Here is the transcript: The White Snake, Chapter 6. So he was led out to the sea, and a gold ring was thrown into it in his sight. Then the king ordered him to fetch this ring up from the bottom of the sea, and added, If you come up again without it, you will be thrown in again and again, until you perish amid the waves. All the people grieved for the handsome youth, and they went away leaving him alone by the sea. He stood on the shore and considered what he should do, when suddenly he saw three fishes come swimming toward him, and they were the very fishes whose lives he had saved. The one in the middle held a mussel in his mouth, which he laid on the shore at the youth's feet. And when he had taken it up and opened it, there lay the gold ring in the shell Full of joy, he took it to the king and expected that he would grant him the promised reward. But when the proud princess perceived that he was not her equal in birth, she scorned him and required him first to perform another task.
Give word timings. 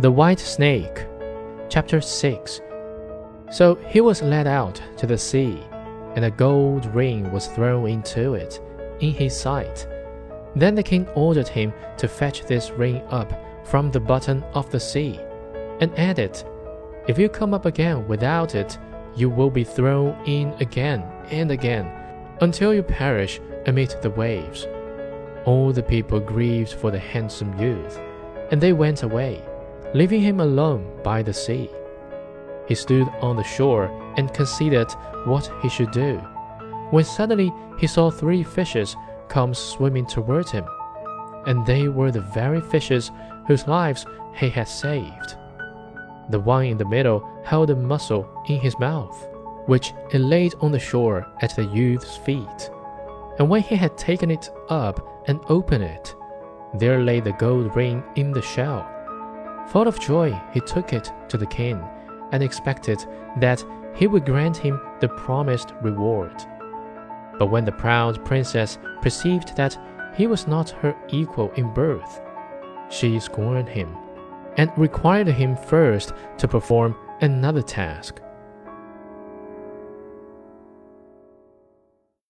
The 0.00 0.10
White 0.10 0.40
Snake, 0.40 1.04
Chapter 1.68 2.00
6. 2.00 2.62
So 3.50 3.74
he 3.86 4.00
was 4.00 4.22
led 4.22 4.46
out 4.46 4.80
to 4.96 5.06
the 5.06 5.18
sea, 5.18 5.62
and 6.16 6.24
a 6.24 6.30
gold 6.30 6.86
ring 6.94 7.30
was 7.30 7.48
thrown 7.48 7.86
into 7.86 8.32
it 8.32 8.62
in 9.00 9.12
his 9.12 9.38
sight. 9.38 9.86
Then 10.56 10.74
the 10.74 10.82
king 10.82 11.06
ordered 11.14 11.48
him 11.48 11.74
to 11.98 12.08
fetch 12.08 12.46
this 12.46 12.70
ring 12.70 13.02
up 13.10 13.30
from 13.66 13.90
the 13.90 14.00
bottom 14.00 14.42
of 14.54 14.70
the 14.70 14.80
sea, 14.80 15.20
and 15.80 15.92
added, 15.98 16.42
If 17.06 17.18
you 17.18 17.28
come 17.28 17.52
up 17.52 17.66
again 17.66 18.08
without 18.08 18.54
it, 18.54 18.78
you 19.14 19.28
will 19.28 19.50
be 19.50 19.64
thrown 19.64 20.16
in 20.24 20.54
again 20.60 21.02
and 21.30 21.50
again, 21.50 21.92
until 22.40 22.72
you 22.72 22.82
perish 22.82 23.38
amid 23.66 23.94
the 24.00 24.08
waves. 24.08 24.66
All 25.44 25.74
the 25.74 25.82
people 25.82 26.20
grieved 26.20 26.72
for 26.72 26.90
the 26.90 26.98
handsome 26.98 27.52
youth, 27.58 28.00
and 28.50 28.62
they 28.62 28.72
went 28.72 29.02
away 29.02 29.44
leaving 29.94 30.20
him 30.20 30.40
alone 30.40 30.86
by 31.02 31.22
the 31.22 31.32
sea. 31.32 31.70
He 32.68 32.74
stood 32.74 33.08
on 33.20 33.36
the 33.36 33.44
shore 33.44 33.86
and 34.16 34.32
considered 34.32 34.92
what 35.24 35.50
he 35.62 35.68
should 35.68 35.90
do, 35.90 36.18
when 36.90 37.04
suddenly 37.04 37.52
he 37.78 37.86
saw 37.86 38.10
three 38.10 38.42
fishes 38.42 38.96
come 39.28 39.54
swimming 39.54 40.06
toward 40.06 40.48
him, 40.48 40.64
and 41.46 41.64
they 41.66 41.88
were 41.88 42.12
the 42.12 42.20
very 42.20 42.60
fishes 42.60 43.10
whose 43.46 43.66
lives 43.66 44.06
he 44.34 44.48
had 44.48 44.68
saved. 44.68 45.36
The 46.30 46.40
one 46.40 46.66
in 46.66 46.78
the 46.78 46.84
middle 46.84 47.28
held 47.44 47.70
a 47.70 47.76
mussel 47.76 48.28
in 48.48 48.60
his 48.60 48.78
mouth, 48.78 49.28
which 49.66 49.92
he 50.12 50.18
laid 50.18 50.54
on 50.60 50.70
the 50.70 50.78
shore 50.78 51.26
at 51.42 51.56
the 51.56 51.64
youth's 51.64 52.16
feet. 52.16 52.70
And 53.38 53.48
when 53.48 53.62
he 53.62 53.74
had 53.74 53.96
taken 53.98 54.30
it 54.30 54.50
up 54.68 55.24
and 55.26 55.40
opened 55.48 55.84
it, 55.84 56.14
there 56.74 57.02
lay 57.02 57.18
the 57.18 57.32
gold 57.32 57.74
ring 57.74 58.04
in 58.14 58.30
the 58.30 58.42
shell 58.42 58.88
Full 59.68 59.86
of 59.86 60.00
joy, 60.00 60.40
he 60.52 60.60
took 60.60 60.92
it 60.92 61.12
to 61.28 61.36
the 61.36 61.46
king 61.46 61.82
and 62.32 62.42
expected 62.42 63.04
that 63.38 63.64
he 63.94 64.06
would 64.06 64.24
grant 64.24 64.56
him 64.56 64.80
the 65.00 65.08
promised 65.08 65.72
reward. 65.82 66.34
But 67.38 67.50
when 67.50 67.64
the 67.64 67.72
proud 67.72 68.24
princess 68.24 68.78
perceived 69.00 69.56
that 69.56 69.78
he 70.14 70.26
was 70.26 70.46
not 70.46 70.70
her 70.70 70.94
equal 71.08 71.50
in 71.52 71.72
birth, 71.72 72.20
she 72.88 73.18
scorned 73.20 73.68
him 73.68 73.96
and 74.56 74.70
required 74.76 75.28
him 75.28 75.56
first 75.56 76.12
to 76.38 76.48
perform 76.48 76.96
another 77.20 77.62
task. 77.62 78.20